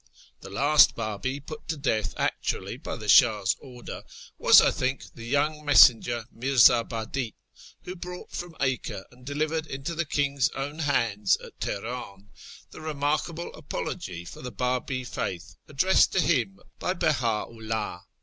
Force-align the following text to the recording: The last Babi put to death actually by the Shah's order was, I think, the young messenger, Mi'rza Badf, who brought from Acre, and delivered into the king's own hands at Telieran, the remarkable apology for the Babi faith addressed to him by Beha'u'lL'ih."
The 0.39 0.49
last 0.49 0.95
Babi 0.95 1.39
put 1.39 1.67
to 1.67 1.77
death 1.77 2.15
actually 2.17 2.77
by 2.77 2.95
the 2.95 3.07
Shah's 3.07 3.55
order 3.59 4.01
was, 4.39 4.59
I 4.59 4.71
think, 4.71 5.03
the 5.13 5.25
young 5.27 5.63
messenger, 5.63 6.25
Mi'rza 6.31 6.89
Badf, 6.89 7.35
who 7.83 7.95
brought 7.95 8.31
from 8.31 8.55
Acre, 8.59 9.05
and 9.11 9.23
delivered 9.23 9.67
into 9.67 9.93
the 9.93 10.05
king's 10.07 10.49
own 10.55 10.79
hands 10.79 11.37
at 11.37 11.59
Telieran, 11.59 12.31
the 12.71 12.81
remarkable 12.81 13.53
apology 13.53 14.25
for 14.25 14.41
the 14.41 14.51
Babi 14.51 15.03
faith 15.03 15.55
addressed 15.67 16.13
to 16.13 16.19
him 16.19 16.59
by 16.79 16.95
Beha'u'lL'ih." 16.95 18.01